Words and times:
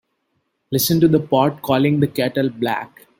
Listen 0.71 0.99
to 0.99 1.07
the 1.07 1.19
pot 1.19 1.61
calling 1.61 1.99
the 1.99 2.07
kettle 2.07 2.49
black. 2.49 3.05